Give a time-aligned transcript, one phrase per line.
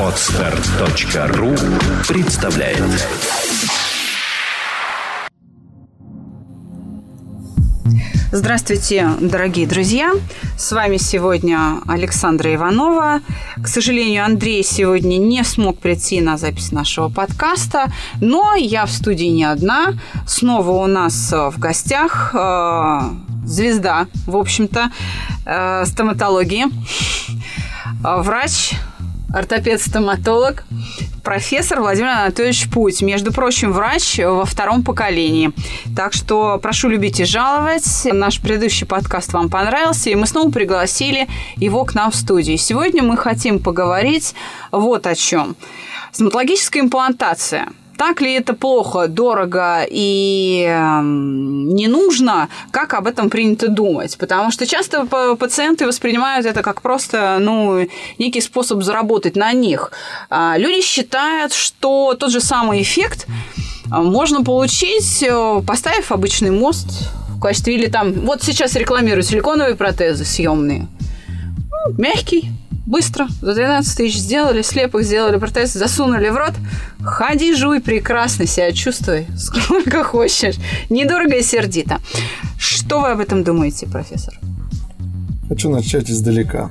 [0.00, 1.54] Отстар.ру
[2.08, 2.82] представляет
[8.32, 10.12] Здравствуйте, дорогие друзья!
[10.56, 13.20] С вами сегодня Александра Иванова.
[13.62, 19.26] К сожалению, Андрей сегодня не смог прийти на запись нашего подкаста, но я в студии
[19.26, 19.98] не одна.
[20.26, 23.00] Снова у нас в гостях э,
[23.44, 24.90] звезда, в общем-то,
[25.44, 27.15] э, стоматологии, э,
[28.06, 28.72] врач,
[29.34, 30.64] ортопед-стоматолог,
[31.24, 33.02] профессор Владимир Анатольевич Путь.
[33.02, 35.50] Между прочим, врач во втором поколении.
[35.96, 38.02] Так что прошу любить и жаловать.
[38.04, 41.26] Наш предыдущий подкаст вам понравился, и мы снова пригласили
[41.56, 42.58] его к нам в студию.
[42.58, 44.34] Сегодня мы хотим поговорить
[44.70, 45.56] вот о чем.
[46.12, 53.68] Стоматологическая имплантация– так ли это плохо, дорого и эм, не нужно, как об этом принято
[53.68, 54.16] думать?
[54.18, 55.06] Потому что часто
[55.36, 59.92] пациенты воспринимают это как просто ну, некий способ заработать на них.
[60.30, 66.88] А люди считают, что тот же самый эффект э, можно получить, э, поставив обычный мост
[67.36, 68.12] в качестве или там...
[68.12, 70.86] Вот сейчас рекламируют силиконовые протезы съемные.
[71.28, 72.50] Ну, мягкий,
[72.86, 76.52] Быстро, за 12 тысяч сделали, слепых сделали протез, засунули в рот.
[77.00, 80.54] Ходи, жуй, прекрасно себя чувствуй, сколько хочешь.
[80.88, 82.00] Недорого и сердито.
[82.56, 84.38] Что вы об этом думаете, профессор?
[85.48, 86.70] Хочу начать издалека.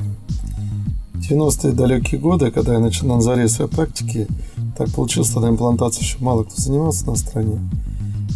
[1.16, 4.28] 90-е далекие годы, когда я начал на заре своей практики,
[4.78, 7.60] так получилось, тогда имплантацией еще мало кто занимался на стране.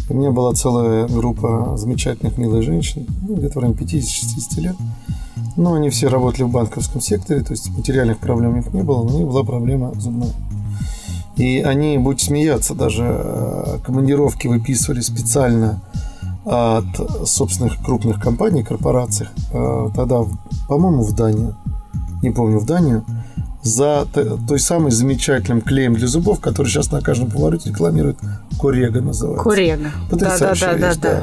[0.08, 4.76] И у меня была целая группа замечательных, милых женщин, ну, где-то в районе 50-60 лет,
[5.56, 9.02] но они все работали в банковском секторе, то есть материальных проблем у них не было,
[9.02, 10.32] но у них была проблема зубная.
[11.36, 15.80] И они, будь смеяться, даже э, командировки выписывали специально
[16.44, 16.84] от
[17.24, 20.24] собственных крупных компаний, корпораций, э, тогда,
[20.68, 21.56] по-моему, в Данию,
[22.22, 23.04] не помню, в Данию,
[23.62, 24.06] за
[24.48, 28.18] той самой замечательным клеем для зубов, который сейчас на каждом повороте рекламирует.
[28.58, 29.44] Корега называется.
[29.44, 29.90] Корега.
[30.10, 31.22] Да, да, да, да, да.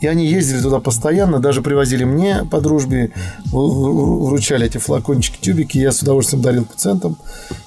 [0.00, 3.10] И они ездили туда постоянно, даже привозили мне по дружбе,
[3.46, 7.16] вручали эти флакончики, тюбики, я с удовольствием дарил пациентам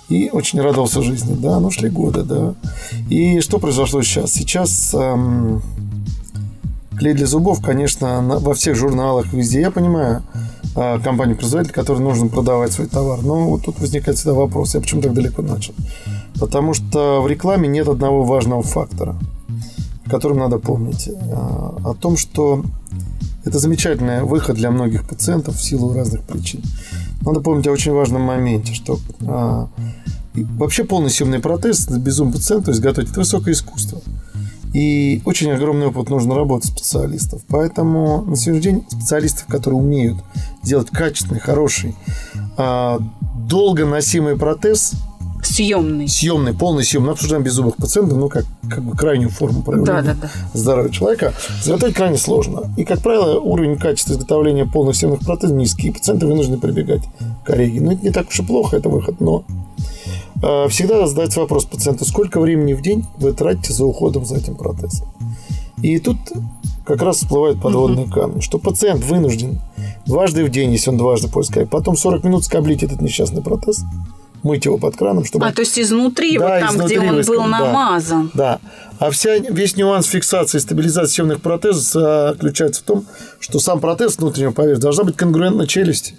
[0.07, 1.35] и очень радовался жизни.
[1.35, 2.53] Да, ну шли годы, да.
[3.09, 4.31] И что произошло сейчас?
[4.31, 5.61] Сейчас эм,
[6.97, 9.61] клей для зубов, конечно, на, во всех журналах, везде.
[9.61, 10.23] Я понимаю,
[10.75, 13.21] э, компанию-производитель, который нужно продавать свой товар.
[13.21, 15.73] Но вот тут возникает всегда вопрос, я почему так далеко начал?
[16.39, 19.17] Потому что в рекламе нет одного важного фактора–
[20.11, 21.09] которым надо помнить.
[21.31, 22.63] А, о том, что
[23.45, 26.61] это замечательный выход для многих пациентов в силу разных причин.
[27.21, 29.69] Надо помнить о очень важном моменте, что а,
[30.33, 34.01] вообще полный съемный протез без зум пациента изготовить– это высокое искусство.
[34.73, 37.41] И очень огромный опыт нужно работать специалистов.
[37.47, 40.17] Поэтому на сегодняшний день специалистов, которые умеют
[40.63, 41.95] делать качественный, хороший,
[42.57, 42.99] а,
[43.47, 44.93] долго носимый протез–
[45.51, 46.07] Съемный.
[46.07, 47.03] Съемный, полный съем.
[47.03, 50.29] Мы обсуждаем беззубых пациентов, ну, как, как бы крайнюю форму проявления да, да, да.
[50.53, 51.33] здоровья человека.
[51.61, 52.73] Изготовить крайне сложно.
[52.77, 55.89] И, как правило, уровень качества изготовления полных съемных протезов низкий.
[55.89, 57.01] И пациенты вынуждены прибегать
[57.43, 57.79] к коррегии.
[57.79, 59.43] Ну, это не так уж и плохо, это выход, но
[60.41, 64.55] э, всегда задается вопрос пациенту, сколько времени в день вы тратите за уходом за этим
[64.55, 65.07] протезом.
[65.81, 66.17] И тут
[66.85, 68.13] как раз всплывают подводные угу.
[68.13, 69.59] камни, что пациент вынужден
[70.05, 73.83] дважды в день, если он дважды пользуется, потом 40 минут скоблить этот несчастный протез,
[74.43, 75.45] мыть его под краном, чтобы...
[75.45, 77.35] А, то есть изнутри, да, вот там, изнутри где он выскоб...
[77.35, 78.31] был намазан.
[78.33, 78.59] Да, да.
[78.99, 83.05] А вся, весь нюанс фиксации и стабилизации съемных протезов заключается в том,
[83.39, 86.15] что сам протез внутреннего поверхности должна быть конгруентна челюсти.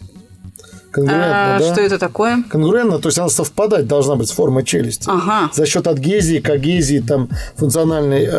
[0.90, 1.72] Конгруентно, а, да?
[1.72, 2.44] Что это такое?
[2.50, 5.08] Конгруентно, то есть она совпадать должна быть с формой челюсти.
[5.08, 5.50] Ага.
[5.54, 8.30] За счет адгезии, когезии, там, функциональной э,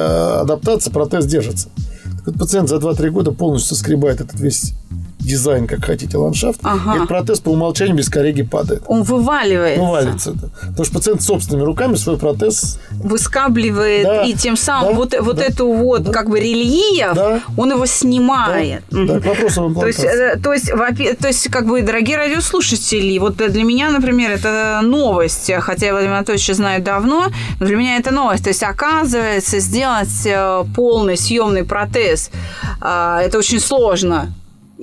[0.42, 1.70] адаптации протез держится.
[2.04, 4.74] Так вот, пациент за 2-3 года полностью соскребает этот весь
[5.24, 6.96] дизайн, как хотите, ландшафт, ага.
[6.96, 8.84] этот протез по умолчанию без корреги падает.
[8.88, 9.82] Он вываливается.
[9.82, 10.32] Вываливается.
[10.34, 10.48] Да.
[10.62, 12.80] Потому что пациент собственными руками свой протез...
[12.92, 17.14] Выскабливает, да, и тем самым да, вот, вот да, эту вот да, как бы рельеф,
[17.16, 18.84] да, он его снимает.
[18.90, 20.72] Да, да, к вопросу то есть, э, то, есть,
[21.20, 26.16] то есть, как бы, дорогие радиослушатели, вот для меня, например, это новость, хотя я Владимир
[26.16, 27.28] Анатольевич знаю давно,
[27.60, 28.44] но для меня это новость.
[28.44, 32.32] То есть, оказывается, сделать э, полный съемный протез,
[32.82, 34.34] э, это очень сложно.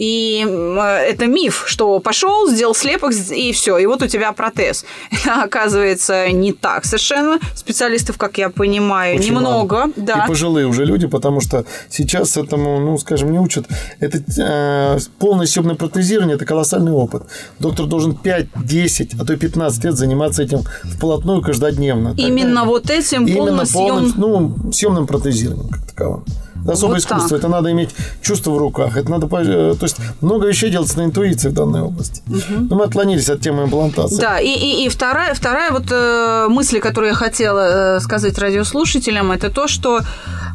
[0.01, 4.87] И это миф, что пошел, сделал слепок и все, и вот у тебя протез.
[5.11, 7.39] Это оказывается не так совершенно.
[7.55, 9.77] Специалистов, как я понимаю, Очень немного.
[9.77, 9.93] Мало.
[9.97, 10.25] Да.
[10.25, 13.67] И пожилые уже люди, потому что сейчас этому, ну, скажем, не учат.
[13.99, 17.25] Это э, полное съемное протезирование– это колоссальный опыт.
[17.59, 20.61] Доктор должен 5, 10, а то и 15 лет заниматься этим
[20.97, 22.15] вплотную каждодневно.
[22.17, 24.15] Именно Тогда, вот этим именно полным, съем...
[24.17, 26.25] ну, съемным протезированием как таковым.
[26.63, 27.29] Это особое Вот искусство.
[27.31, 27.39] так.
[27.39, 27.91] Это надо иметь
[28.23, 28.97] чувство в руках.
[28.97, 32.23] Это надо, э, то есть много вещей делается на интуиции в данной области.
[32.49, 34.21] Но мы отклонились от темы имплантации.
[34.21, 39.33] Да, и, и, и вторая, вторая вот э, мысль, которую я хотела э, сказать радиослушателям,
[39.33, 40.01] это то, что, э,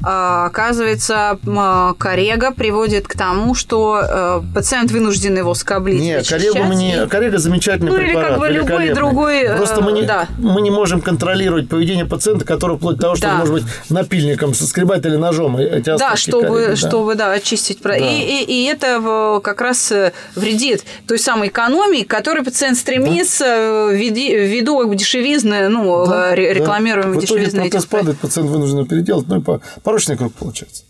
[0.06, 6.01] оказывается, э, корега приводит к тому, что э, пациент вынужден его скоблить.
[6.01, 7.08] Нет, коллегу мы не...
[7.08, 10.28] Коллега замечательный Ну, или препарат, как бы любой другой, э, Просто мы не, да.
[10.38, 13.34] мы не можем контролировать поведение пациента, который вплоть до того, что Да.
[13.34, 16.75] он может быть напильником соскребать или ножом эти Да, остатки чтобы, коллеги, да.
[16.75, 17.80] чтобы, да, очистить.
[17.81, 17.95] Да.
[17.95, 23.45] И, и, и это как раз э, вредит той самой экономии, к которой пациент стремится
[23.45, 26.65] э, ввиди- ввиду дешевизны, ну, Да, э, ре- да.
[27.07, 30.83] В итоге дешевизны протез этих падает, пациент вынужден переделать, ну и по- порочный круг получается.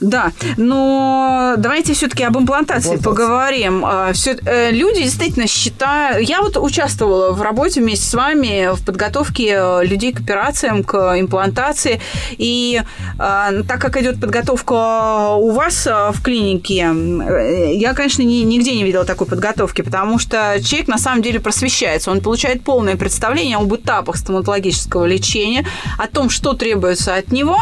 [0.00, 3.10] Да, но давайте все-таки об имплантации Имплантация.
[3.10, 3.84] поговорим.
[3.84, 6.28] А, всё- э, люди действительно считают...
[6.28, 11.18] Я вот участвовала в работе вместе с вами в подготовке э, людей к операциям, к
[11.18, 12.00] имплантации.
[12.36, 12.80] И
[13.18, 18.74] а, так как идет подготовка у вас а, в клинике, э, я, конечно, ни- нигде
[18.76, 22.10] не видела такой подготовки, потому что человек на самом деле просвещается.
[22.12, 25.66] Он получает полное представление об этапах стоматологического лечения,
[25.98, 27.58] о том, что требуется от него.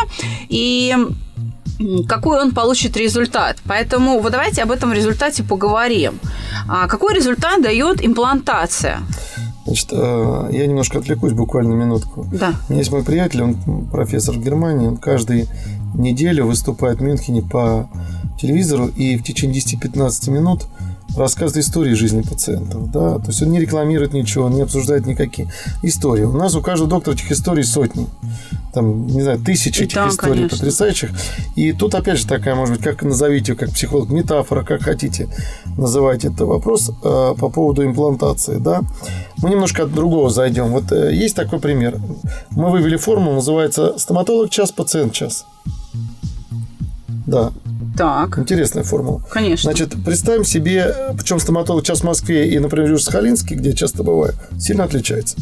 [0.49, 0.95] И
[2.09, 3.59] какой он получит результат.
[3.67, 6.19] Поэтому вот давайте об этом результате поговорим.
[6.69, 9.01] А какой результат дает имплантация?
[9.67, 12.27] Значит, э, я немножко отвлекусь буквально минутку.
[12.33, 12.55] Да.
[12.69, 15.47] У меня есть мой приятель, он профессор в Германии, он каждую
[15.95, 17.91] неделю выступает в Мюнхене по
[18.41, 20.67] телевизору и в течение 10-15 минут
[21.17, 22.91] рассказывает истории жизни пациентов.
[22.91, 23.19] Да?
[23.19, 25.51] То есть он не рекламирует ничего, он не обсуждает никакие
[25.83, 26.25] истории.
[26.25, 28.07] У нас у каждого доктора этих историй сотни.
[28.73, 30.59] Там, не знаю, тысячи этих Да, историй конечно.
[30.59, 31.11] потрясающих.
[31.55, 35.29] И тут, опять же, такая, может быть, как назовите, ее, как психолог, метафора, как хотите,
[35.79, 38.83] называйте это вопрос э, по поводу имплантации, да.
[39.39, 40.69] Мы немножко от другого зайдем.
[40.69, 41.99] Вот э, есть такой пример.
[42.51, 45.47] Мы вывели формулу, называется стоматолог час, пациент час.
[47.27, 47.53] Да,
[47.97, 49.23] Так, интересная формула.
[49.31, 49.71] конечно.
[49.71, 54.35] Значит, представим себе, причем стоматолог час в Москве и, например, Южно-Сахалинске, где я часто бываю,
[54.59, 55.37] сильно отличается.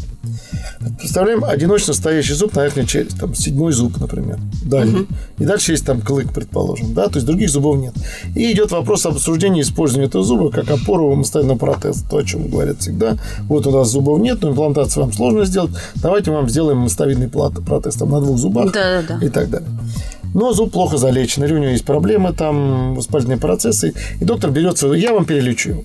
[0.98, 5.06] Представляем одиночно стоящий зуб на верхней челюсти, там седьмой зуб, например, дальний.
[5.38, 7.94] И дальше есть там клык, предположим, да, то есть других зубов нет.
[8.34, 12.48] И идет вопрос об обсуждении использования этого зуба как опору самостоятельного протеза, то, о чем
[12.48, 13.16] говорят всегда.
[13.48, 17.96] Вот у нас зубов нет, но имплантацию вам сложно сделать, давайте вам сделаем мостовидный протез
[17.96, 19.24] там на двух зубах Да-да-да.
[19.24, 19.68] и так далее.
[20.34, 24.88] Но зуб плохо залечен, или у него есть проблемы, там воспалительные процессы, и доктор берется,
[24.92, 25.84] я вам перелечу его.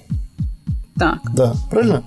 [0.97, 1.19] Так.
[1.33, 2.03] Да, правильно?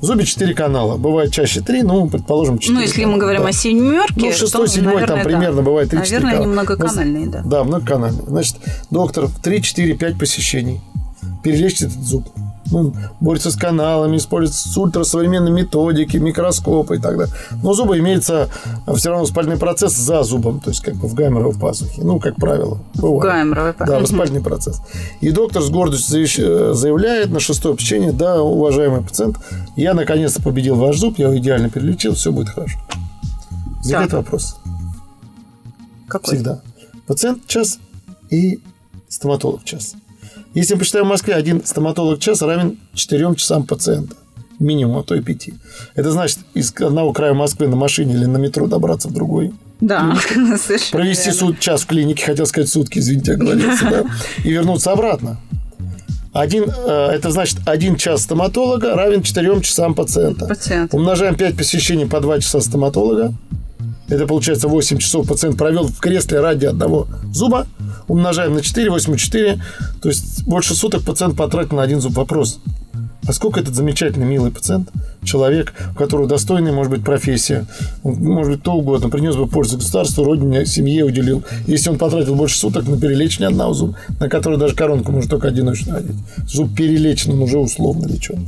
[0.00, 0.96] В зубе 4 канала.
[0.96, 2.74] Бывает чаще 3, ну, предположим, 4.
[2.74, 5.24] Ну, если мы говорим о семерке, Ну, шестой, то, седьмой, наверное, там да.
[5.24, 6.36] примерно бывает 3-4 Наверное, канала.
[6.44, 7.42] они многоканальные, да.
[7.44, 8.24] Да, многоканальные.
[8.26, 8.56] Значит,
[8.90, 10.80] доктор в 3, 4, 5 посещений
[11.42, 12.28] перелечит этот зуб.
[12.70, 17.34] Ну, борется с каналами, использует ультрасовременные методики, микроскопы и так далее.
[17.62, 18.48] Но у зуба имеется
[18.86, 22.02] а, все равно воспальный процесс за зубом, то есть как бы в гайморовой пазухе.
[22.02, 22.78] Ну, как правило.
[22.94, 23.22] Бывает.
[23.22, 24.00] Гайморовой Да, пазухе.
[24.00, 24.80] воспальный процесс.
[25.20, 29.36] И доктор с гордостью заявляет на шестое посещение, да, уважаемый пациент,
[29.76, 32.78] я наконец-то победил ваш зуб, я его идеально перелечил, все будет хорошо.
[33.88, 34.12] Так.
[34.12, 34.56] вопрос.
[36.08, 36.34] Какой?
[36.34, 36.60] Всегда.
[37.06, 37.78] Пациент час
[38.30, 38.60] и
[39.08, 39.94] стоматолог час.
[40.54, 44.16] Если мы посчитаем в Москве, один стоматолог час равен 4 часам пациента.
[44.58, 45.50] Минимум, а то и 5.
[45.94, 49.52] Это значит, из одного края Москвы на машине или на метро добраться в другой.
[49.80, 50.14] Да,
[50.58, 50.58] совершенно
[50.90, 54.04] Провести суд, час в клинике, хотел сказать сутки, извините, оговорился, да,
[54.44, 55.38] и вернуться обратно.
[56.32, 60.46] Один, э, это значит, один час стоматолога равен 4 часам пациента.
[60.46, 60.96] Пациента.
[60.96, 63.32] Умножаем 5 посещений по 2 часа стоматолога.
[64.10, 67.66] Это получается 8 часов пациент провел в кресле ради одного зуба.
[68.08, 69.62] Умножаем на 4, 8 4.
[70.02, 72.14] То есть больше суток пациент потратил на один зуб.
[72.14, 72.60] Вопрос.
[73.26, 74.90] А сколько этот замечательный, милый пациент,
[75.22, 77.66] человек, у которого достойная, может быть, профессия,
[78.02, 81.44] он, может быть, то угодно, принес бы пользу государству, родине, семье уделил.
[81.66, 85.48] Если он потратил больше суток на перелечение одного зуба, на который даже коронку может только
[85.48, 86.16] одиночно одеть.
[86.48, 88.46] Зуб перелечен, он уже условно лечен.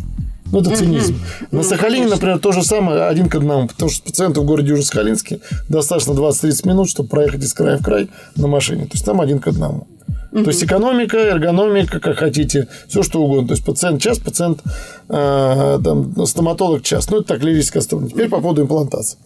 [0.52, 1.16] Ну, это цинизм.
[1.50, 3.68] На Сахалине, например, то же самое, один к одному.
[3.68, 8.11] Потому что пациенту в городе Южно-Сахалинске достаточно 20-30 минут, чтобы проехать из края в край
[8.37, 8.85] на машине.
[8.85, 9.87] То есть там один к одному.
[10.32, 13.48] То есть экономика, эргономика, как хотите, все что угодно.
[13.48, 14.60] То есть пациент час, пациент,
[15.08, 17.10] э, там, стоматолог час.
[17.10, 18.08] Ну, это так лирическая сторона.
[18.08, 19.18] Теперь по поводу имплантации.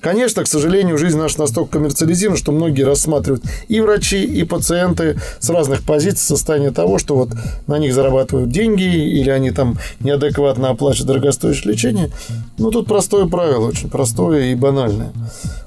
[0.00, 5.50] Конечно, к сожалению, жизнь наша настолько коммерциализирована, что многие рассматривают и врачи, и пациенты с
[5.50, 7.30] разных позиций состояние того, что вот
[7.66, 12.10] на них зарабатывают деньги, или они там неадекватно оплачивают дорогостоящее лечение.
[12.58, 15.12] Ну, тут простое правило, очень простое и банальное.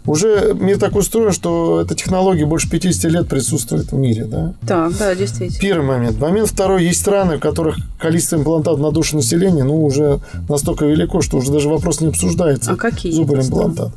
[0.06, 4.53] Уже мир так устроен, что эта технология больше 50 лет присутствует в мире, да?
[4.65, 5.60] Так, да, действительно.
[5.60, 6.19] Первый момент.
[6.19, 6.86] Момент второй.
[6.86, 10.19] Есть страны, в которых количество имплантатов на душу населения, ну, уже
[10.50, 12.72] настолько велико, что уже даже вопрос не обсуждается.
[12.72, 13.91] А какие Зубы имплантат.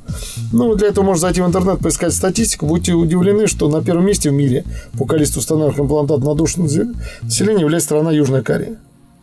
[0.53, 2.67] Ну, для этого можно зайти в интернет, поискать статистику.
[2.67, 4.65] Будете удивлены, что на первом месте в мире
[4.99, 8.77] по количеству установленных имплантатов на душу населения является страна Южная Корея.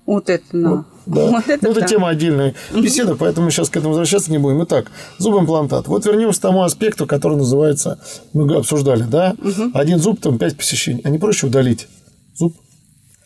[0.06, 0.86] Вот это, да.
[1.08, 1.32] Да.
[1.32, 1.88] Вот это ну, это да.
[1.88, 4.64] тема отдельной беседы, поэтому сейчас к этому возвращаться не будем.
[4.64, 5.88] Итак, зубоимплантат.
[5.88, 8.00] Вот вернемся к тому аспекту, который называется,
[8.34, 9.36] мы обсуждали, да?
[9.74, 11.02] Один зуб, там 5 посещений.
[11.04, 11.88] А не проще удалить
[12.36, 12.56] зуб?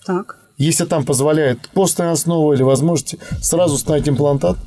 [0.05, 0.38] Так.
[0.57, 4.57] Если там позволяет постная основа или возможности сразу ставить имплантат,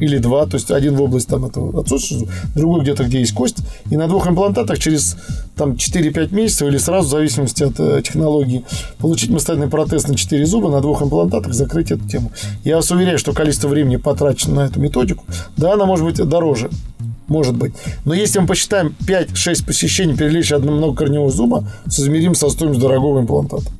[0.00, 3.58] или два, то есть один в область там этого отсутствия, другой где-то, где есть кость,
[3.90, 5.16] и на двух имплантатах через
[5.56, 8.64] там 4-5 месяцев или сразу, в зависимости от э, технологии,
[8.98, 12.30] получить мастодный протез на 4 зуба, на двух имплантатах закрыть эту тему.
[12.64, 15.24] Я вас уверяю, что количество времени потрачено на эту методику,
[15.56, 16.70] да, она может быть дороже,
[17.26, 17.72] может быть.
[18.04, 23.70] Но если мы посчитаем 5-6 посещений перелечь одного многокорневого зуба, соизмерим со стоимостью дорогого имплантата.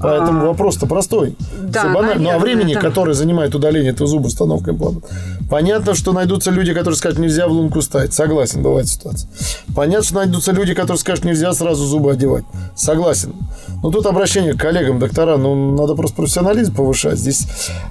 [0.00, 1.36] Поэтому вопрос-то простой.
[1.62, 2.22] Да, банально.
[2.22, 2.80] ну а времени, да.
[2.80, 5.06] которое занимает удаление этого зуба установкой импланта.
[5.50, 8.14] Понятно, что найдутся люди, которые скажут, нельзя в лунку ставить.
[8.14, 9.28] Согласен, бывает ситуация.
[9.74, 12.44] Понятно, что найдутся люди, которые скажут, нельзя сразу зубы одевать.
[12.74, 13.34] Согласен.
[13.82, 17.18] Но тут обращение к коллегам, доктора, ну, надо просто профессионализм повышать.
[17.18, 17.46] Здесь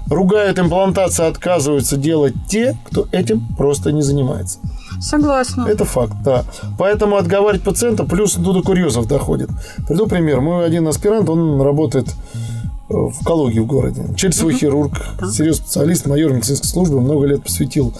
[0.09, 4.59] ругают имплантации, отказываются делать те, кто этим просто не занимается.
[4.99, 5.67] Согласна.
[5.67, 6.45] Это факт, да.
[6.77, 9.49] Поэтому отговаривать пациента, плюс ну, до курьезов доходит.
[9.87, 10.41] Приду пример.
[10.41, 12.07] Мой один аспирант, он работает
[12.89, 14.03] э, в Калуге в городе.
[14.15, 14.93] Челюстевой хирург,
[15.31, 17.93] серьезный специалист, майор медицинской службы, много лет посвятил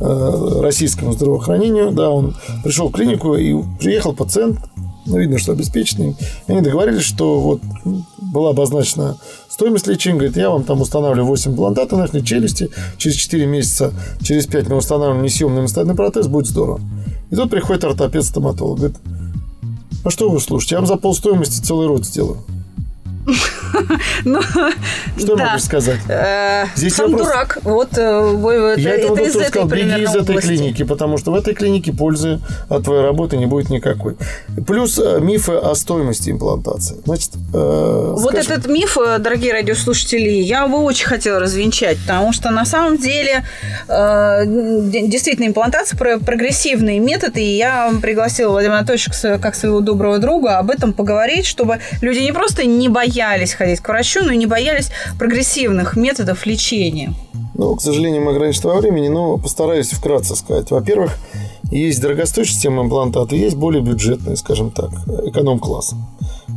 [0.00, 1.92] э, российскому здравоохранению.
[1.92, 2.34] Да, он
[2.64, 4.58] пришел в клинику и приехал пациент,
[5.06, 6.16] ну, видно, что обеспеченный.
[6.46, 9.16] Они договорились, что вот м, была обозначена
[9.48, 10.18] стоимость лечения.
[10.18, 12.70] Говорит, я вам там устанавливаю 8 имплантатов на челюсти.
[12.98, 16.80] Через 4 месяца, через 5 мы устанавливаем несъемный имплантатный протез, будет здорово.
[17.30, 18.78] И тут приходит ортопед-стоматолог.
[18.78, 18.96] Говорит,
[20.04, 20.74] а что вы слушаете?
[20.76, 22.38] Я вам за полстоимости целый рот сделаю.
[24.24, 24.40] Ну,
[25.18, 25.46] Что да.
[25.46, 25.98] могу сказать?
[26.08, 27.58] Э, Здесь Сам вопрос- дурак.
[27.62, 30.46] Вот э, это, Я этому это из доктору этой сказал, беги из этой области.
[30.48, 34.16] клиники, потому что в этой клинике пользы от твоей работы не будет никакой.
[34.66, 36.96] Плюс э, мифы о стоимости имплантации.
[37.04, 42.50] Значит, э, Вот скажем, этот миф, дорогие радиослушатели, я бы очень хотела развенчать, потому что
[42.50, 43.44] на самом деле
[43.88, 50.58] э, действительно имплантация про- прогрессивный метод, и я пригласила Владимира Анатольевича как своего доброго друга
[50.58, 53.15] об этом поговорить, чтобы люди не просто не боялись
[53.54, 57.14] ходить к врачу, но и не боялись прогрессивных методов лечения.
[57.54, 60.70] Ну, к сожалению, мы ограничены во времени, но постараюсь вкратце сказать.
[60.70, 61.18] Во-первых,
[61.70, 64.90] есть дорогостоящая система имплантата, есть более бюджетная, скажем так,
[65.24, 65.94] эконом-класс.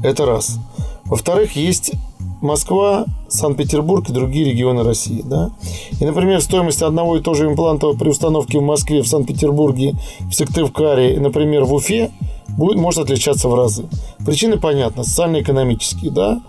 [0.03, 0.57] Это раз.
[1.05, 1.93] Во-вторых, есть
[2.41, 5.21] Москва, Санкт-Петербург и другие регионы России.
[5.25, 5.51] Да?
[5.99, 10.33] И, например, стоимость одного и того же импланта при установке в Москве, в Санкт-Петербурге, в
[10.33, 12.11] Сыктывкаре и, например, в Уфе
[12.59, 13.85] будет, может отличаться в разы.
[14.25, 16.11] Причины понятны, социально-экономические.
[16.11, 16.41] Да?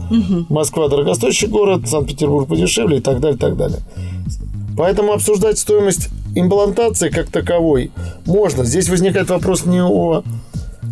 [0.49, 3.79] Москва дорогостоящий город, Санкт-Петербург подешевле и так далее, и так далее.
[4.76, 7.90] Поэтому обсуждать стоимость имплантации как таковой
[8.26, 8.64] можно.
[8.64, 10.23] Здесь возникает вопрос не о,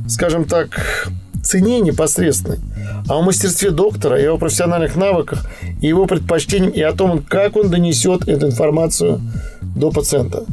[0.08, 1.10] скажем так,
[1.42, 2.58] цене непосредственной,
[3.08, 5.46] а о мастерстве доктора и о профессиональных навыках,
[5.80, 9.20] и его предпочтениям, и о том, как он донесет эту информацию
[9.62, 10.44] до пациента.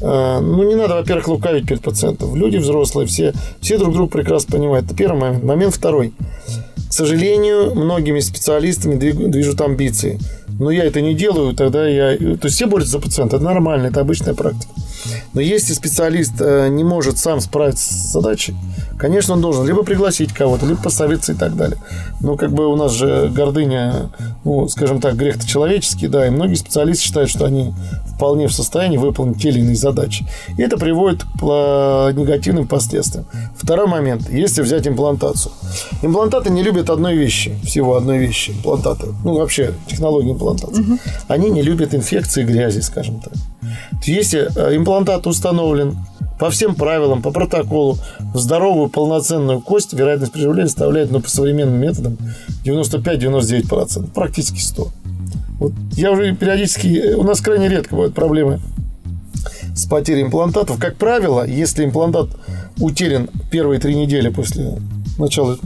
[0.00, 2.36] Э, Ну, не надо, во-первых, лукавить перед пациентом.
[2.36, 4.86] Люди взрослые, все, все друг друга прекрасно понимают.
[4.86, 5.44] Это первый момент.
[5.44, 6.12] Момент второй.
[6.88, 10.18] К сожалению, многими специалистами движут амбиции.
[10.60, 12.16] Но я это не делаю, тогда я...
[12.16, 14.72] То есть все борются за пациента, это нормально, это обычная практика.
[15.32, 18.54] Но если специалист э, не может сам справиться с задачей,
[18.98, 21.78] конечно, он должен либо пригласить кого-то, либо посоветоваться и так далее.
[22.20, 24.10] Но как бы у нас же гордыня,
[24.44, 27.74] ну, скажем так, грех-то человеческий, да, и многие специалисты считают, что они
[28.14, 30.26] вполне в состоянии выполнить те или иные задачи.
[30.56, 33.26] И это приводит к негативным последствиям.
[33.56, 34.30] Второй момент.
[34.30, 35.52] Если взять имплантацию.
[36.02, 39.08] Имплантаты не любят одной вещи, всего одной вещи, имплантаты.
[39.24, 40.98] Ну, вообще, технологии имплантации.
[41.28, 43.32] Они не любят инфекции грязи, скажем так.
[44.06, 45.96] Если э, имплантат установлен
[46.38, 47.98] по всем правилам, по протоколу,
[48.34, 52.18] в здоровую полноценную кость, вероятность приживления составляет, ну, по современным методам,
[52.64, 54.88] 95-99%, практически 100%.
[55.58, 57.14] Вот я уже периодически...
[57.14, 58.60] У нас крайне редко бывают проблемы
[59.74, 60.78] с потерей имплантатов.
[60.78, 62.28] Как правило, если имплантат
[62.78, 64.78] утерян первые три недели после
[65.18, 65.58] начала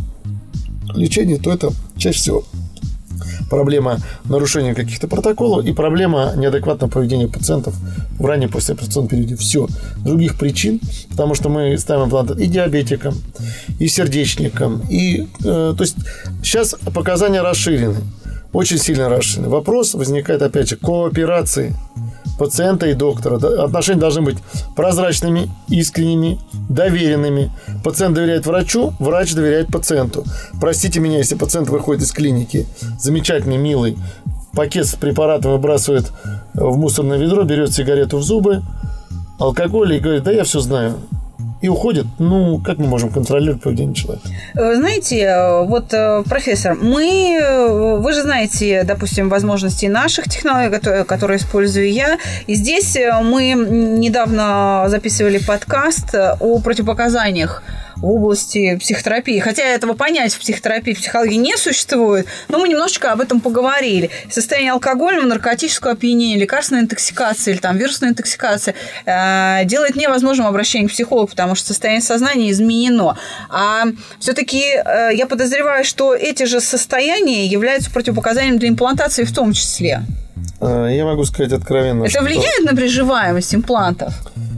[0.94, 2.44] лечения, то это чаще всего
[3.48, 7.74] проблема нарушения каких-то протоколов и проблема неадекватного поведения пациентов
[8.18, 9.36] в раннем послеоперационном периоде.
[9.36, 9.68] Все.
[9.98, 13.14] Других причин, потому что мы ставим импланты и диабетикам,
[13.78, 15.28] и сердечникам, и...
[15.40, 15.96] э, то есть
[16.42, 17.96] сейчас показания расширены,
[18.52, 19.48] очень сильно расширены.
[19.48, 21.74] Вопрос возникает, опять же, кооперации
[22.38, 23.36] пациента и доктора.
[23.64, 24.38] Отношения должны быть
[24.76, 27.50] прозрачными, искренними, доверенными.
[27.84, 30.24] Пациент доверяет врачу, врач доверяет пациенту.
[30.60, 32.66] Простите меня, если пациент выходит из клиники,
[32.98, 33.98] замечательный, милый,
[34.52, 36.12] пакет с препаратом выбрасывает
[36.54, 38.62] в мусорное ведро, берет сигарету в зубы,
[39.38, 40.96] алкоголь и говорит, да я все знаю.
[41.60, 42.06] И уходит.
[42.18, 44.28] Ну, как мы можем контролировать поведение человека?
[44.54, 51.38] Э, Знаете, э, вот, э, профессор, мы, вы же знаете, допустим, возможности наших технологий, которые,
[51.38, 52.18] использую я.
[52.46, 57.62] И здесь мы недавно записывали подкаст о противопоказаниях
[58.00, 59.38] в области психотерапии.
[59.38, 64.10] Хотя этого понятия в психотерапии, в психологии не существует, но мы немножечко об этом поговорили.
[64.30, 68.74] Состояние алкогольного, наркотического опьянения, лекарственная интоксикация или там вирусная интоксикация
[69.04, 73.16] э, делает невозможным обращение к психологу, потому что состояние сознания изменено.
[73.50, 73.84] А
[74.18, 80.02] все-таки э, я подозреваю, что эти же состояния являются противопоказанием для имплантации в том числе.
[80.60, 84.14] А, Я могу сказать откровенно, Это что, влияет на приживаемость имплантов?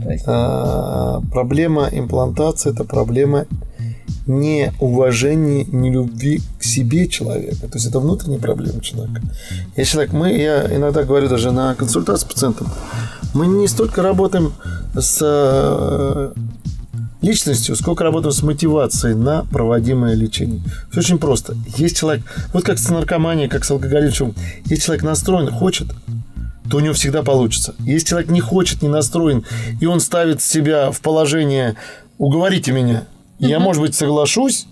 [0.09, 3.45] Есть- а, проблема имплантации– это проблема
[4.27, 7.67] неуважения, нелюбви к себе человека.
[7.67, 9.21] То есть это внутренняя проблема человека.
[9.75, 12.67] Я человек, мы, я иногда говорю даже на консультации с пациентом,
[13.33, 14.53] мы не столько работаем
[14.93, 16.33] с э,
[17.21, 20.61] личностью, сколько работаем с мотивацией на проводимое лечение.
[20.91, 21.55] Все очень просто.
[21.77, 25.87] Есть человек, вот как с наркоманией, как с алкоголизмом, если человек настроен, хочет,
[26.71, 27.75] то у него всегда получится.
[27.79, 29.43] Если человек не хочет, не настроен,
[29.81, 31.75] и он ставит себя в положение
[32.17, 33.03] «уговорите меня»,
[33.39, 34.67] я, может быть, соглашусь,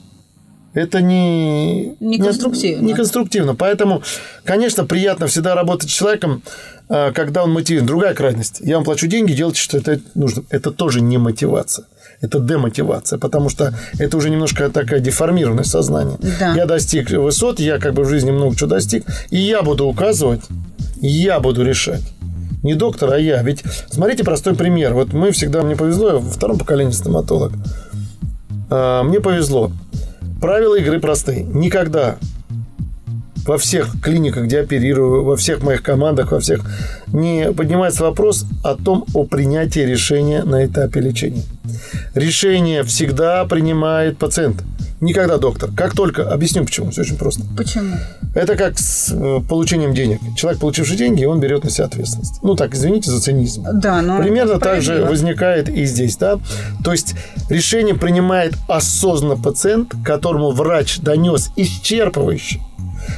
[0.74, 1.96] это не...
[2.00, 2.86] Не конструктивно.
[2.86, 3.56] Не конструктивно.
[3.56, 4.04] Поэтому,
[4.44, 6.44] конечно, приятно всегда работать с человеком,
[6.88, 7.88] а, когда он мотивирован.
[7.88, 8.60] Другая крайность.
[8.62, 10.44] Я вам плачу деньги, делайте, что это нужно.
[10.50, 11.86] Это тоже не мотивация.
[12.22, 16.18] Это демотивация, потому что это уже немножко такая деформированность сознания.
[16.40, 16.54] Да.
[16.54, 20.42] Я достиг высот, я как бы в жизни много чего достиг, и я буду указывать,
[21.02, 22.02] и я буду решать.
[22.62, 23.42] Не доктор, а я.
[23.42, 24.94] Ведь смотрите простой пример.
[24.94, 27.54] Вот мы всегда, мне повезло, я во втором поколении стоматолог.
[28.70, 29.72] А, Мне повезло.
[30.42, 31.44] Правила игры простые.
[31.44, 32.18] Никогда
[33.46, 36.62] во всех клиниках, где оперирую, во всех моих командах, во всех,
[37.08, 41.44] не поднимается вопрос о том, о принятии решения на этапе лечения.
[42.14, 44.64] Решение всегда принимает пациент.
[45.02, 45.70] Никогда доктор.
[45.76, 46.30] Как только...
[46.30, 46.92] Объясню почему.
[46.92, 47.44] Все очень просто.
[47.56, 47.96] Почему?
[48.36, 50.20] Это как с э, получением денег.
[50.36, 52.40] Человек, получивший деньги, он берет на себя ответственность.
[52.44, 53.66] Ну так, извините за цинизм.
[53.74, 56.38] Да, но Примерно так же возникает и здесь, да.
[56.84, 57.16] То есть
[57.50, 62.60] решение принимает осознанно пациент, которому врач донес исчерпывающе.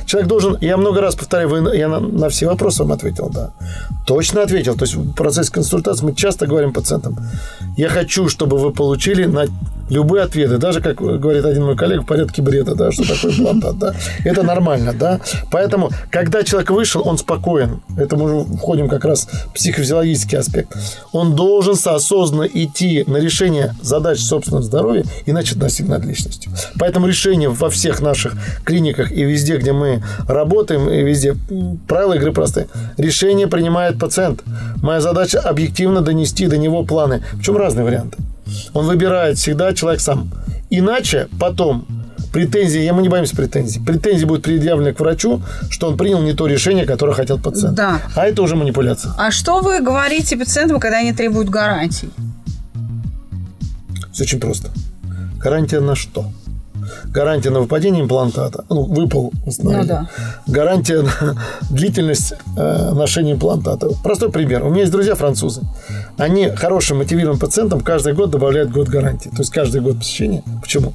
[0.05, 3.51] Человек должен, я много раз повторяю, вы- я на, на все вопросы вам ответил, да.
[4.05, 4.75] Точно ответил.
[4.75, 7.17] То есть в процессе консультации мы часто говорим пациентам,
[7.77, 9.47] я хочу, чтобы вы получили на
[9.91, 13.77] любые ответы, даже, как говорит один мой коллега, в порядке бреда, да, что такое имплантат,
[13.77, 13.93] да.
[14.23, 15.19] Это нормально, да.
[15.51, 17.81] Поэтому, когда человек вышел, он спокоен.
[17.97, 20.75] Это мы входим как раз в психофизиологический аспект.
[21.11, 26.51] Он должен осознанно идти на решение задач собственного здоровья, иначе достиг над личностью.
[26.79, 31.35] Поэтому решение во всех наших клиниках и везде, где мы работаем, и везде
[31.87, 32.67] правила игры простые.
[32.97, 34.41] Решение принимает пациент.
[34.81, 37.23] Моя задача объективно донести до него планы.
[37.33, 38.17] Причем разные варианты.
[38.73, 40.31] Он выбирает всегда человек сам.
[40.69, 41.85] Иначе потом
[42.31, 43.79] претензии, я мы не боимся претензий.
[43.79, 47.75] Претензии будут предъявлены к врачу, что он принял не то решение, которое хотел пациент.
[47.75, 48.01] Да.
[48.15, 49.13] А это уже манипуляция.
[49.17, 52.09] А что вы говорите пациентам, когда они требуют гарантий?
[54.13, 54.69] Все очень просто.
[55.37, 56.31] Гарантия на что?
[57.05, 58.63] Гарантия на выпадение имплантата.
[58.69, 59.31] Ну, выпал.
[59.59, 60.07] Ну да.
[60.47, 61.35] Гарантия на
[61.69, 63.89] длительность э, ношения имплантата.
[64.03, 64.63] Простой пример.
[64.63, 65.61] У меня есть друзья французы.
[66.17, 69.29] Они хорошим мотивированным пациентам каждый год добавляют год гарантии.
[69.29, 70.43] То есть каждый год посещения.
[70.61, 70.93] Почему?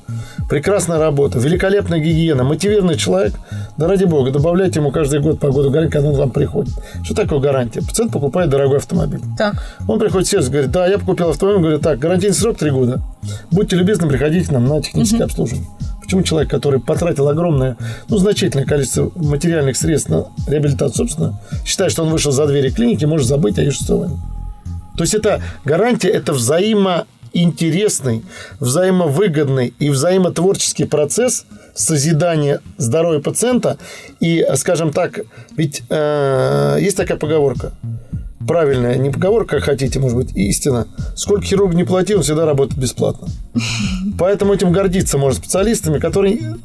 [0.49, 3.35] Прекрасная работа, великолепная гигиена, мотивированный человек.
[3.77, 6.73] Да ради бога, добавляйте ему каждый год по году гарантии, когда он вам приходит.
[7.03, 7.81] Что такое гарантия?
[7.83, 9.21] Пациент покупает дорогой автомобиль.
[9.37, 9.55] Так.
[9.89, 13.01] Он приходит в сервис, говорит, да, я покупил автомобиль, говорит, так, гарантийный срок 3 года.
[13.51, 15.69] Будьте любезны, приходите к нам на техническое обслуживание.
[16.03, 17.77] Почему человек, который потратил огромное,
[18.09, 23.05] ну, значительное количество материальных средств на реабилитацию собственно, считает, что он вышел за двери клиники,
[23.05, 24.19] может забыть о ее существовании?
[24.97, 28.25] То есть это гарантия, это взаимоинтересный,
[28.61, 33.77] взаимовыгодный и взаимотворческий процесс созидания здоровья пациента.
[34.21, 35.21] И, скажем так,
[35.57, 37.73] ведь э, есть такая поговорка,
[38.47, 40.87] правильная, не поговорка, как хотите, может быть, истина.
[41.15, 43.29] Сколько хирург не платил, он всегда работает бесплатно.
[44.19, 46.57] Поэтому этим гордиться можно специалистами, которые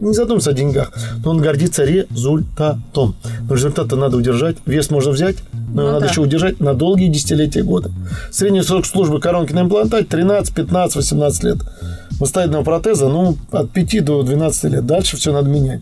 [0.00, 0.92] не задумываются о деньгах,
[1.24, 3.14] но он гордится результатом.
[3.48, 6.10] Но результат надо удержать, вес можно взять, но его Ну надо да.
[6.10, 7.90] еще удержать на долгие десятилетия годы.
[8.30, 11.58] Средний срок службы коронки на имплантате 13, 15, 18 лет.
[12.18, 14.86] Мастоидного протеза, ну, от 5 до 12 лет.
[14.86, 15.80] Дальше все надо менять.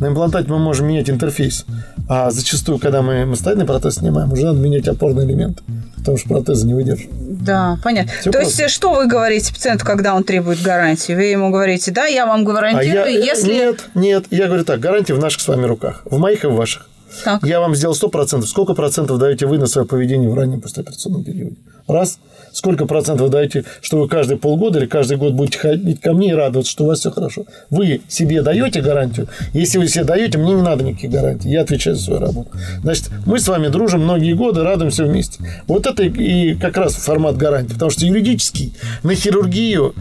[0.00, 1.64] На имплантате мы можем менять интерфейс.
[2.08, 5.62] А зачастую, когда мы мастодонный протез снимаем, уже надо менять опорные элементы,
[5.96, 7.08] потому что протезы не выдержат.
[7.10, 8.12] Да, понятно.
[8.20, 8.62] Всё То просто.
[8.62, 11.12] есть, что вы говорите пациенту, когда он требует гарантии?
[11.12, 13.24] Вы ему говорите, да, я вам А гарантирую, я...
[13.24, 13.52] если...
[13.52, 14.24] Нет, нет.
[14.30, 16.02] Я говорю так, гарантия в наших с вами руках.
[16.04, 16.88] В моих и в ваших.
[17.24, 17.42] Так.
[17.44, 18.42] Я вам сделал 100%.
[18.42, 21.56] Сколько процентов даете вы на свое поведение в раннем послеоперационном периоде?
[21.86, 22.18] Раз.
[22.52, 26.32] Сколько процентов даете, что вы каждые полгода или каждый год будете ходить ко мне и
[26.32, 27.44] радоваться, что у вас все хорошо?
[27.70, 29.28] Вы себе даете гарантию?
[29.52, 31.50] Если вы себе даете, мне не надо никаких гарантий.
[31.50, 32.50] Я отвечаю за свою работу.
[32.82, 35.38] Значит, мы с вами дружим многие годы, радуемся вместе.
[35.66, 37.74] Вот это и как раз формат гарантии.
[37.74, 39.94] Потому что юридический на хирургию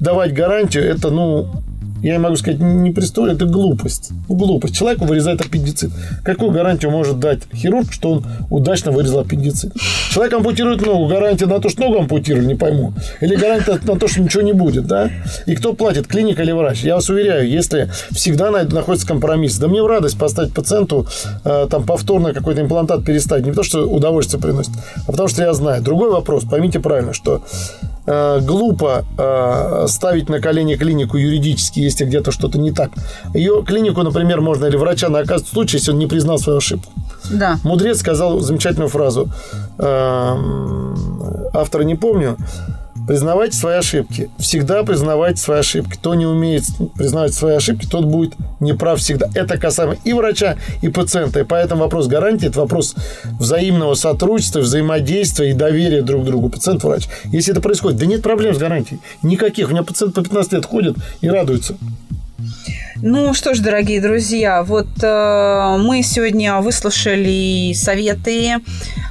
[0.00, 1.48] давать гарантию, это, ну,
[2.04, 4.10] я не могу сказать, не преступление, это глупость.
[4.28, 4.76] Глупость.
[4.76, 5.90] Человеку вырезает аппендицит.
[6.22, 9.72] Какую гарантию может дать хирург, что он удачно вырезал аппендицит?
[10.10, 11.06] Человек ампутирует ногу.
[11.08, 12.92] Гарантия на то, что ногу ампутировали, не пойму.
[13.22, 15.10] Или гарантия на то, что ничего не будет, да?
[15.46, 16.82] И кто платит, клиника или врач?
[16.84, 19.56] Я вас уверяю, если всегда на- находится компромисс.
[19.56, 21.06] Да мне в радость поставить пациенту
[21.44, 23.46] э, там повторно какой-то имплантат переставить.
[23.46, 24.72] Не потому, что удовольствие приносит,
[25.06, 25.82] а потому, что я знаю.
[25.82, 27.42] Другой вопрос, поймите правильно, что
[28.06, 32.90] э, глупо э, ставить на колени клинику юридически, если где-то что-то не так.
[33.34, 36.92] Ее клинику, например, можно или врача наказать в случае, если он не признал свою ошибку.
[37.30, 37.58] Да.
[37.64, 39.28] Мудрец сказал замечательную фразу.
[39.78, 40.94] Эм,
[41.54, 42.36] Автора не помню.
[43.06, 44.30] Признавайте свои ошибки.
[44.38, 45.94] Всегда признавайте свои ошибки.
[45.94, 46.64] Кто не умеет
[46.94, 49.28] признавать свои ошибки, тот будет неправ всегда.
[49.34, 51.40] Это касаемо и врача, и пациента.
[51.40, 52.94] И поэтому вопрос гарантии– это вопрос
[53.38, 56.48] взаимного сотрудничества, взаимодействия и доверия друг к другу.
[56.48, 57.08] Пациент-врач.
[57.26, 59.00] Если это происходит, да нет проблем с гарантией.
[59.22, 59.68] Никаких.
[59.68, 61.76] У меня пациент по 15 лет ходит и радуется.
[63.02, 68.54] Ну что ж, дорогие друзья, вот э, мы сегодня выслушали советы,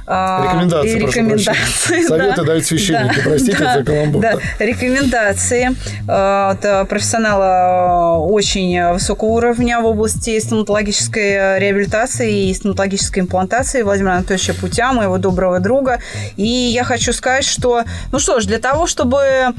[0.06, 1.44] э, Рекомендации, рекомендации.
[1.44, 2.08] прощения.
[2.08, 4.22] Советы дают священники, простите да, за каламбур.
[4.22, 5.76] Да, рекомендации
[6.08, 14.14] э, от э, профессионала очень высокого уровня в области стоматологической реабилитации и стоматологической имплантации Владимира
[14.14, 16.00] Анатольевича Путя, моего доброго друга.
[16.36, 19.52] И я хочу сказать, что, ну что ж, для того, чтобы э,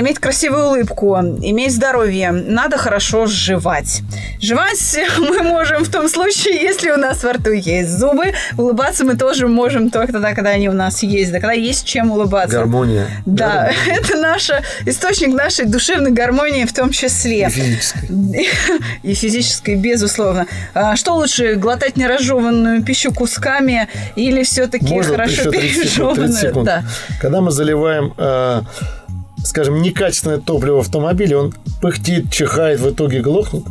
[0.00, 4.02] иметь красивую улыбку, иметь здоровье, надо хорошо жевать.
[4.40, 8.32] Жевать мы можем в том случае, если у нас во рту есть зубы.
[8.56, 12.10] Улыбаться мы тоже можем только тогда, когда они у нас есть, да, когда есть чем
[12.10, 12.58] улыбаться.
[12.58, 13.06] Гармония.
[13.26, 14.50] Да, это наш
[14.86, 17.46] источник нашей душевной гармонии в том числе.
[17.46, 18.08] И физической.
[19.02, 20.46] И физической, безусловно.
[20.74, 26.64] А Что лучше, глотать неразжеванную пищу кусками или все-таки хорошо еще 30 секунд, 30 пережеванную?
[26.64, 26.84] Да.
[27.20, 28.62] Когда мы заливаем, э,
[29.44, 33.64] скажем, некачественное топливо в автомобиле, он пыхтит, чихает, в итоге глохнет,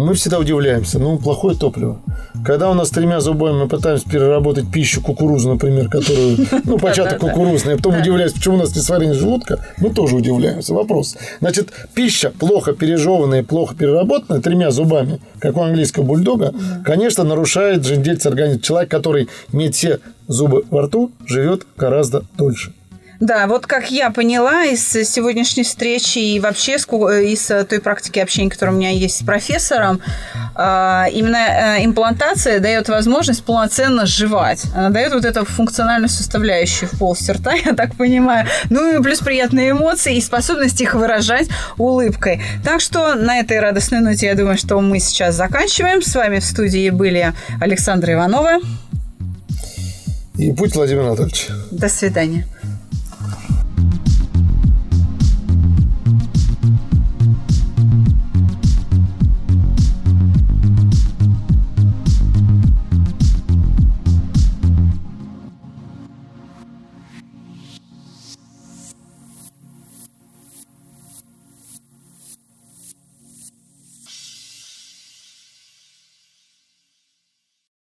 [0.00, 0.98] мы всегда удивляемся.
[0.98, 2.00] Ну, плохое топливо.
[2.44, 7.74] Когда у нас тремя зубами мы пытаемся переработать пищу, кукурузу, например, которую, ну, початок кукурузная,
[7.74, 10.72] а потом удивляемся, почему у нас несварение желудка, мы тоже удивляемся.
[10.72, 11.16] Вопрос.
[11.40, 16.54] Значит, пища плохо пережеванная, плохо переработанная тремя зубами, как у английского бульдога,
[16.84, 18.62] конечно, нарушает жизнедельца организма.
[18.62, 22.72] Человек, который имеет все зубы во рту, живет гораздо дольше.
[23.20, 28.18] Да, вот как я поняла из сегодняшней встречи и вообще э, из э, той практики
[28.18, 30.00] общения, которая у меня есть с профессором,
[30.54, 34.64] а, именно э, имплантация дает возможность полноценно жевать.
[34.74, 38.46] Она дает вот эту функциональную составляющую в полости рта, я так понимаю.
[38.70, 42.40] Ну и плюс приятные эмоции и способность их выражать улыбкой.
[42.64, 46.00] Так что на этой радостной ноте я думаю, что мы сейчас заканчиваем.
[46.00, 48.60] С вами в студии были Александра Иванова.
[50.38, 51.48] И путь Владимир Анатольевич.
[51.70, 52.46] До свидания.